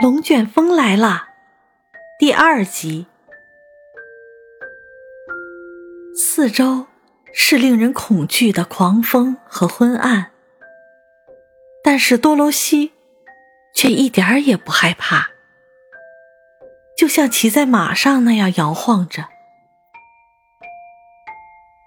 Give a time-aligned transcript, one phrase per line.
[0.00, 1.28] 龙卷风来了，
[2.18, 3.06] 第二集。
[6.16, 6.86] 四周
[7.34, 10.30] 是令人恐惧的狂风和昏暗，
[11.84, 12.94] 但是多罗西
[13.74, 15.32] 却一点儿也不害怕，
[16.96, 19.28] 就像骑在马上那样摇晃着。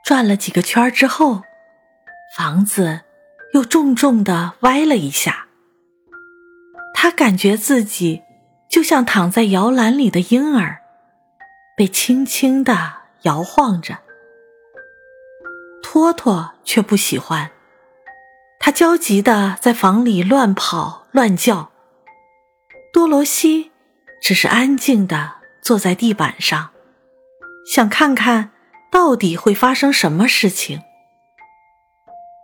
[0.05, 1.41] 转了几个圈之后，
[2.38, 3.02] 房子
[3.55, 5.42] 又重重的歪了一下。
[7.03, 8.23] 他感觉自己
[8.70, 10.80] 就像躺在摇篮里的婴儿，
[11.76, 12.93] 被轻轻的
[13.23, 13.98] 摇晃着。
[15.84, 17.52] 托托却不喜欢，
[18.57, 21.71] 他焦急的在房里乱跑乱叫。
[22.93, 23.73] 多罗西
[24.21, 26.70] 只是安静的坐在地板上，
[27.67, 28.51] 想看看
[28.90, 30.81] 到底会发生什么事情。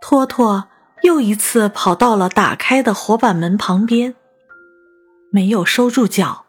[0.01, 0.67] 托托
[1.03, 4.15] 又一次跑到了打开的火板门旁边。
[5.31, 6.45] 没有收住脚，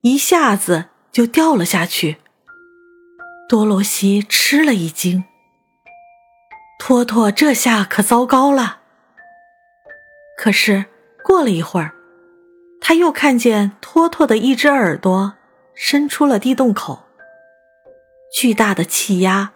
[0.00, 2.18] 一下子就掉了下去。
[3.48, 5.24] 多罗西吃了一惊，
[6.78, 8.80] 托托这下可糟糕了。
[10.36, 10.86] 可是
[11.24, 11.94] 过了一会儿，
[12.80, 15.34] 他又看见托托的一只耳朵
[15.74, 17.04] 伸出了地洞口，
[18.32, 19.52] 巨大的气压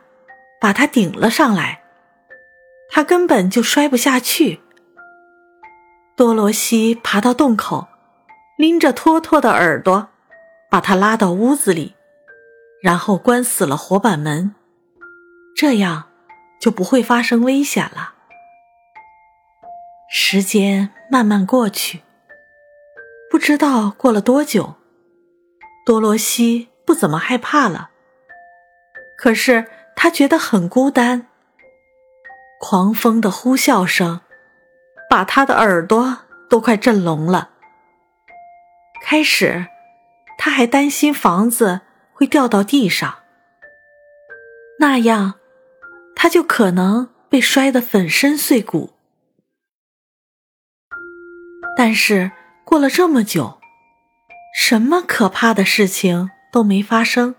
[0.61, 1.83] 把他顶了上来，
[2.89, 4.61] 他根本就摔不下去。
[6.17, 7.89] 多罗西爬到洞口。
[8.63, 10.11] 拎着托托的耳朵，
[10.71, 11.97] 把他拉到屋子里，
[12.81, 14.55] 然后关死了火板门，
[15.57, 16.05] 这样
[16.61, 18.15] 就不会发生危险了。
[20.09, 22.03] 时间慢慢过去，
[23.29, 24.77] 不知道过了多久，
[25.85, 27.91] 多罗西不怎么害怕了，
[29.19, 31.27] 可是他觉得很孤单。
[32.61, 34.21] 狂风的呼啸声
[35.11, 36.19] 把他的耳朵
[36.49, 37.49] 都快震聋了。
[39.13, 39.67] 开始，
[40.39, 41.83] 他还担心房子
[42.15, 43.19] 会掉到地上，
[44.79, 45.35] 那样
[46.17, 48.95] 他就可能被摔得粉身碎骨。
[51.77, 52.33] 但是
[52.65, 53.61] 过了这么久，
[54.57, 57.35] 什么可怕的事情都没发生，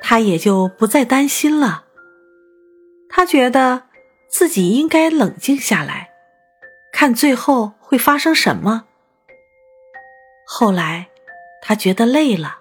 [0.00, 1.86] 他也就不再担心了。
[3.08, 3.88] 他觉得
[4.28, 6.10] 自己应该冷静下来，
[6.92, 8.84] 看最后会发生什么。
[10.50, 11.10] 后来，
[11.60, 12.56] 他觉得累了，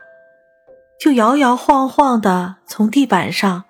[0.99, 3.63] 就摇摇晃晃的从地板上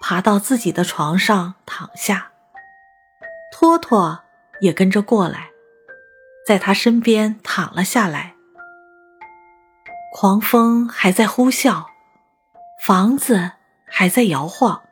[0.00, 2.30] 爬到自己的床上躺下。
[3.50, 4.20] 托托
[4.60, 5.50] 也跟着过来，
[6.46, 8.36] 在他身边躺了下来。
[10.12, 11.86] 狂风还在呼啸，
[12.80, 13.50] 房子
[13.86, 14.84] 还在摇晃，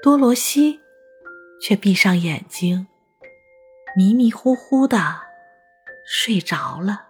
[0.00, 0.80] 多罗西
[1.60, 2.86] 却闭上眼睛，
[3.96, 5.22] 迷迷糊糊的
[6.06, 7.08] 睡着了。